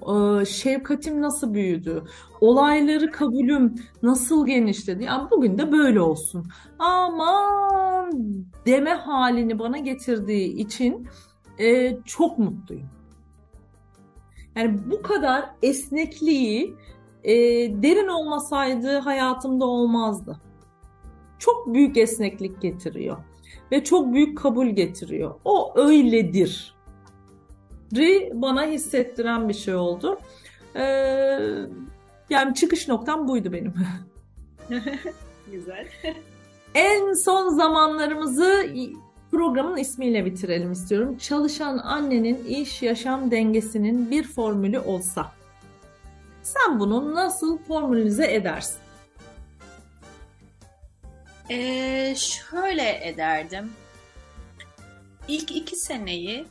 [0.08, 2.04] Ee, şefkatim nasıl büyüdü,
[2.42, 5.04] olayları kabulüm nasıl genişledi.
[5.04, 6.46] Yani bugün de böyle olsun.
[6.80, 8.12] Aman
[8.66, 11.08] deme halini bana getirdiği için
[11.60, 12.90] e, çok mutluyum.
[14.56, 16.76] Yani bu kadar esnekliği
[17.24, 17.34] e,
[17.84, 20.40] derin olmasaydı hayatımda olmazdı.
[21.40, 23.18] Çok büyük esneklik getiriyor
[23.72, 25.36] ve çok büyük kabul getiriyor.
[25.46, 26.76] O öyledir
[28.34, 30.20] bana hissettiren bir şey oldu.
[30.76, 31.40] Ee,
[32.30, 33.74] yani çıkış noktam buydu benim.
[35.52, 35.88] Güzel.
[36.76, 38.70] en son zamanlarımızı
[39.32, 41.18] programın ismiyle bitirelim istiyorum.
[41.18, 45.32] Çalışan annenin iş yaşam dengesinin bir formülü olsa.
[46.44, 48.78] Sen bunu nasıl formülize edersin?
[51.50, 53.72] Ee, şöyle ederdim.
[55.28, 56.46] İlk iki seneyi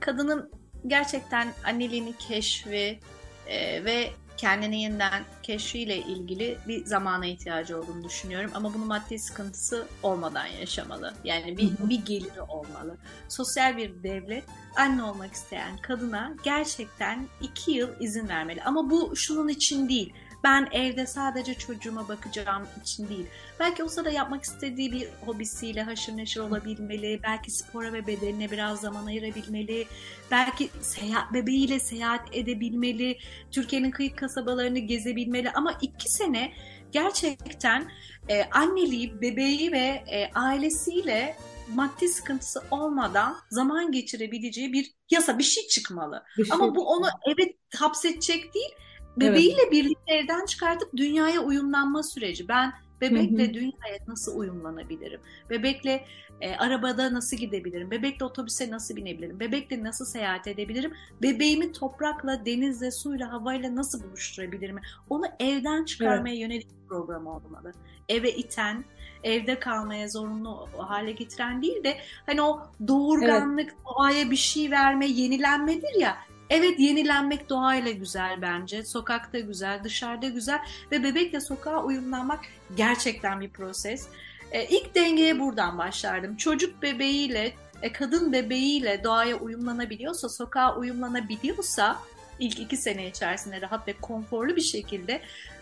[0.00, 0.50] kadının
[0.86, 3.00] gerçekten anneliğini keşfi
[3.46, 8.50] e, ve kendini yeniden keşfiyle ilgili bir zamana ihtiyacı olduğunu düşünüyorum.
[8.54, 11.14] Ama bunu maddi sıkıntısı olmadan yaşamalı.
[11.24, 12.96] Yani bir, bir geliri olmalı.
[13.28, 14.44] Sosyal bir devlet
[14.76, 18.62] anne olmak isteyen kadına gerçekten iki yıl izin vermeli.
[18.62, 20.12] Ama bu şunun için değil
[20.46, 23.26] ben evde sadece çocuğuma bakacağım için değil.
[23.60, 27.20] Belki o sırada yapmak istediği bir hobisiyle haşır neşir olabilmeli.
[27.22, 29.86] Belki spora ve bedenine biraz zaman ayırabilmeli.
[30.30, 33.18] Belki seyahat, bebeğiyle seyahat edebilmeli.
[33.50, 35.50] Türkiye'nin kıyı kasabalarını gezebilmeli.
[35.50, 36.52] Ama iki sene
[36.92, 37.90] gerçekten
[38.28, 41.36] e, anneliği, bebeği ve e, ailesiyle
[41.74, 46.24] maddi sıkıntısı olmadan zaman geçirebileceği bir yasa, bir şey çıkmalı.
[46.38, 48.72] Bir şey Ama bu onu evet hapsedecek değil,
[49.16, 49.72] bebeğiyle evet.
[49.72, 52.48] birlikte evden çıkartıp dünyaya uyumlanma süreci.
[52.48, 53.54] Ben bebekle hı hı.
[53.54, 55.20] dünyaya nasıl uyumlanabilirim?
[55.50, 56.04] Bebekle
[56.40, 57.90] e, arabada nasıl gidebilirim?
[57.90, 59.40] Bebekle otobüse nasıl binebilirim?
[59.40, 60.92] Bebekle nasıl seyahat edebilirim?
[61.22, 64.78] Bebeğimi toprakla, denizle, suyla, havayla nasıl buluşturabilirim?
[65.10, 66.42] Onu evden çıkarmaya evet.
[66.42, 67.72] yönelik bir program olmalı.
[68.08, 68.84] Eve iten,
[69.24, 73.86] evde kalmaya zorunlu hale getiren değil de hani o doğurganlık, evet.
[73.86, 76.16] doğaya bir şey verme, yenilenmedir ya
[76.50, 78.84] Evet yenilenmek doğayla güzel bence.
[78.84, 80.58] Sokakta güzel, dışarıda güzel
[80.92, 82.40] ve bebekle sokağa uyumlanmak
[82.76, 84.08] gerçekten bir proses.
[84.52, 86.36] E, ilk dengeye buradan başlardım.
[86.36, 91.98] Çocuk bebeğiyle, e, kadın bebeğiyle doğaya uyumlanabiliyorsa, sokağa uyumlanabiliyorsa
[92.38, 95.20] ilk iki sene içerisinde rahat ve konforlu bir şekilde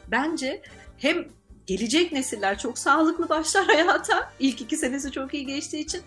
[0.09, 0.63] bence
[0.99, 1.29] hem
[1.67, 4.33] gelecek nesiller çok sağlıklı başlar hayata.
[4.39, 6.03] İlk iki senesi çok iyi geçtiği için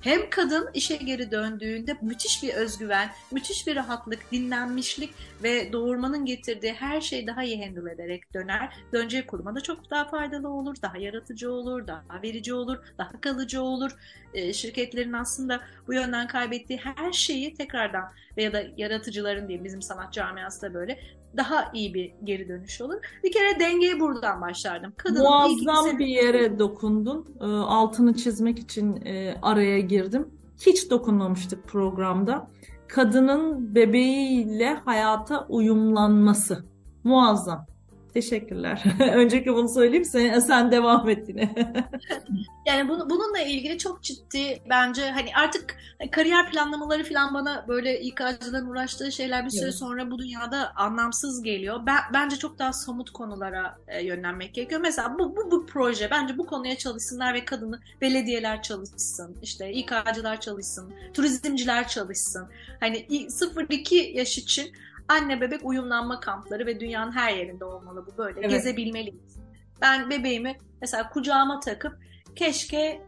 [0.00, 6.72] hem kadın işe geri döndüğünde müthiş bir özgüven, müthiş bir rahatlık, dinlenmişlik ve doğurmanın getirdiği
[6.72, 8.76] her şeyi daha iyi handle ederek döner.
[8.92, 13.62] Döneceği kuruma da çok daha faydalı olur, daha yaratıcı olur, daha verici olur, daha kalıcı
[13.62, 13.90] olur.
[14.34, 20.12] E, şirketlerin aslında bu yönden kaybettiği her şeyi tekrardan veya da yaratıcıların diyeyim bizim sanat
[20.12, 20.98] camiası da böyle
[21.36, 22.96] daha iyi bir geri dönüş olur.
[23.24, 24.92] Bir kere dengeye buradan başlardım.
[24.96, 27.26] Kadının Muazzam bir yere dokundun.
[27.40, 30.28] Ee, altını çizmek için e, araya girdim.
[30.66, 32.50] Hiç dokunmamıştık programda.
[32.88, 36.64] Kadının bebeğiyle hayata uyumlanması.
[37.04, 37.66] Muazzam.
[38.14, 38.84] Teşekkürler.
[39.14, 41.54] Öncelikle bunu söyleyeyim sen, sen devam et yine.
[42.66, 45.76] yani bunu, bununla ilgili çok ciddi bence hani artık
[46.10, 49.74] kariyer planlamaları falan bana böyle İK'cıların uğraştığı şeyler bir süre evet.
[49.74, 51.80] sonra bu dünyada anlamsız geliyor.
[51.86, 54.80] Ben, bence çok daha somut konulara e, yönlenmek gerekiyor.
[54.80, 59.36] Mesela bu, bu, bu proje bence bu konuya çalışsınlar ve kadını belediyeler çalışsın.
[59.42, 60.92] işte İK'cılar çalışsın.
[61.14, 62.48] Turizmciler çalışsın.
[62.80, 64.72] Hani 0-2 yaş için
[65.12, 68.40] anne bebek uyumlanma kampları ve dünyanın her yerinde olmalı bu böyle.
[68.40, 68.50] Evet.
[68.50, 69.38] Gezebilmeliyiz.
[69.80, 71.98] Ben bebeğimi mesela kucağıma takıp
[72.36, 73.02] keşke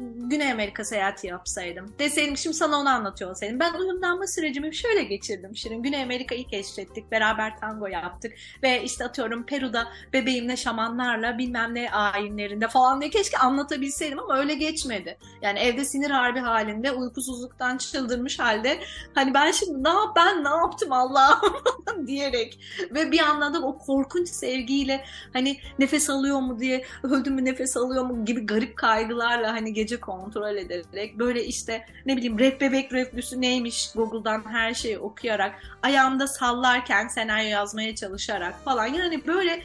[0.00, 1.94] Güney Amerika seyahati yapsaydım.
[1.98, 3.60] Deseydim şimdi sana onu anlatıyor olsaydım.
[3.60, 5.82] Ben uyumlanma sürecimi şöyle geçirdim Şirin.
[5.82, 7.10] Güney Amerika'yı keşfettik.
[7.10, 8.32] Beraber tango yaptık.
[8.62, 14.54] Ve işte atıyorum Peru'da bebeğimle şamanlarla bilmem ne ayinlerinde falan diye keşke anlatabilseydim ama öyle
[14.54, 15.18] geçmedi.
[15.42, 18.80] Yani evde sinir harbi halinde uykusuzluktan çıldırmış halde
[19.14, 21.62] hani ben şimdi ne yap ben ne yaptım Allah'ım
[22.06, 27.44] diyerek ve bir yandan da o korkunç sevgiyle hani nefes alıyor mu diye öldüm mü
[27.44, 32.38] nefes alıyor mu gibi garip kaygılarla hani gece gece kontrol ederek böyle işte ne bileyim
[32.38, 39.26] ref bebek reflüsü neymiş Google'dan her şeyi okuyarak ayağımda sallarken senaryo yazmaya çalışarak falan yani
[39.26, 39.62] böyle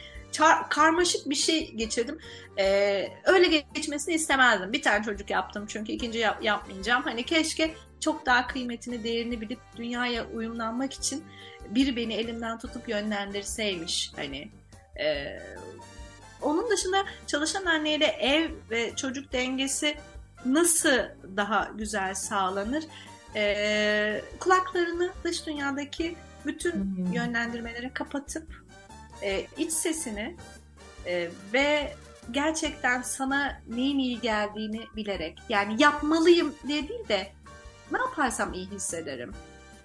[0.69, 2.19] karmaşık bir şey geçirdim.
[2.59, 4.73] Ee, öyle geçmesini istemezdim.
[4.73, 7.03] Bir tane çocuk yaptım çünkü ikinci yap, yapmayacağım.
[7.03, 11.23] Hani keşke çok daha kıymetini, değerini bilip dünyaya uyumlanmak için
[11.69, 14.11] biri beni elimden tutup yönlendirseymiş.
[14.15, 14.49] Hani
[14.99, 15.39] e,
[16.41, 19.97] onun dışında çalışan anneyle ev ve çocuk dengesi
[20.45, 20.99] nasıl
[21.37, 22.83] daha güzel sağlanır?
[23.35, 26.15] E, kulaklarını dış dünyadaki
[26.45, 27.13] bütün hmm.
[27.13, 28.63] yönlendirmeleri kapatıp
[29.21, 30.35] e, iç sesini
[31.05, 31.93] e, ve
[32.31, 37.31] gerçekten sana neyin iyi geldiğini bilerek yani yapmalıyım diye değil de
[37.91, 39.31] ne yaparsam iyi hissederim.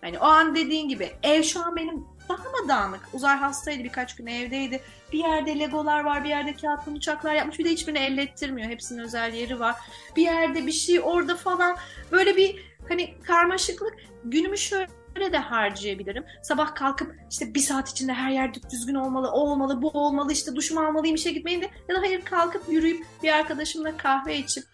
[0.00, 2.04] Hani o an dediğin gibi ev şu an benim
[2.38, 3.00] daha dağınık?
[3.12, 4.80] Uzay hastaydı birkaç gün evdeydi.
[5.12, 7.58] Bir yerde legolar var, bir yerde kağıttan uçaklar yapmış.
[7.58, 8.70] Bir de hiçbirini ellettirmiyor.
[8.70, 9.76] Hepsinin özel yeri var.
[10.16, 11.76] Bir yerde bir şey orada falan.
[12.12, 13.94] Böyle bir hani karmaşıklık.
[14.24, 16.24] Günümü şöyle de harcayabilirim.
[16.42, 20.56] Sabah kalkıp işte bir saat içinde her yer düzgün olmalı, o olmalı, bu olmalı, işte
[20.56, 21.70] duşumu almalıyım, işe gitmeyin de.
[21.88, 24.64] Ya da hayır kalkıp yürüyüp bir arkadaşımla kahve içip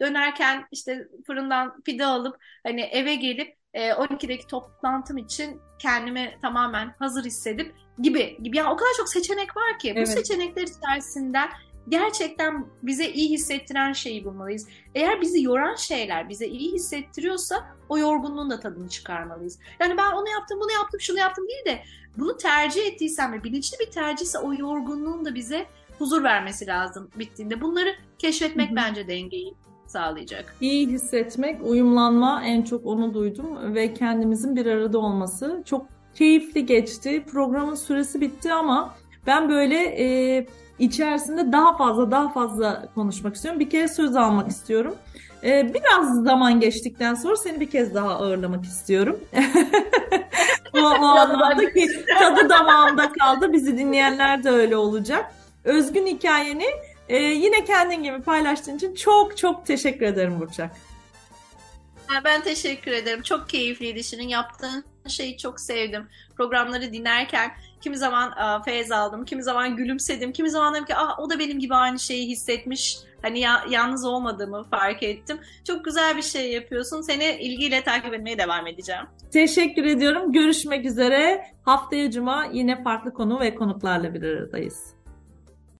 [0.00, 7.24] dönerken işte fırından pide alıp hani eve gelip 12'deki e, toplantım için kendimi tamamen hazır
[7.24, 10.06] hissedip gibi gibi yani o kadar çok seçenek var ki evet.
[10.06, 11.48] bu seçenekler içerisinden
[11.88, 14.68] gerçekten bize iyi hissettiren şeyi bulmalıyız.
[14.94, 19.58] Eğer bizi yoran şeyler bize iyi hissettiriyorsa o yorgunluğun da tadını çıkarmalıyız.
[19.80, 21.84] Yani ben onu yaptım, bunu yaptım, şunu yaptım değil de
[22.16, 25.66] bunu tercih ettiysem ve bilinçli bir tercihse o yorgunluğun da bize
[25.98, 27.60] huzur vermesi lazım bittiğinde.
[27.60, 28.76] Bunları keşfetmek Hı-hı.
[28.76, 29.54] bence dengeyi
[29.94, 30.54] sağlayacak.
[30.60, 37.24] İyi hissetmek, uyumlanma en çok onu duydum ve kendimizin bir arada olması çok keyifli geçti.
[37.32, 38.94] Programın süresi bitti ama
[39.26, 40.46] ben böyle e,
[40.78, 43.60] içerisinde daha fazla daha fazla konuşmak istiyorum.
[43.60, 44.94] Bir kere söz almak istiyorum.
[45.44, 49.20] Ee, biraz zaman geçtikten sonra seni bir kez daha ağırlamak istiyorum.
[50.74, 51.88] o, o anlamda ki
[52.18, 53.52] tadı damağımda kaldı.
[53.52, 55.34] Bizi dinleyenler de öyle olacak.
[55.64, 56.66] Özgün hikayeni
[57.08, 60.70] e, yine kendin gibi paylaştığın için çok çok teşekkür ederim Burçak.
[62.24, 63.22] Ben teşekkür ederim.
[63.22, 64.02] Çok keyifliydi.
[64.02, 66.08] Senin yaptığın şeyi çok sevdim.
[66.36, 67.50] Programları dinlerken
[67.80, 71.38] kimi zaman a, feyz aldım, kimi zaman gülümsedim, kimi zaman dedim ki ah o da
[71.38, 72.98] benim gibi aynı şeyi hissetmiş.
[73.22, 75.38] Hani ya, yalnız olmadığımı fark ettim.
[75.64, 77.00] Çok güzel bir şey yapıyorsun.
[77.00, 79.04] Seni ilgiyle takip etmeye devam edeceğim.
[79.32, 80.32] Teşekkür ediyorum.
[80.32, 81.46] Görüşmek üzere.
[81.62, 84.94] Haftaya cuma yine farklı konu ve konuklarla bir aradayız.